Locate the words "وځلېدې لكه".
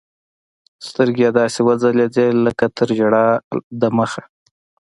1.67-2.67